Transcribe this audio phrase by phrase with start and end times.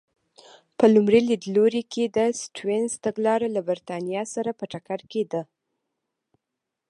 [0.77, 5.41] په لومړي لیدلوري کې د سټیونز تګلاره له برېټانیا سره په ټکر کې ده.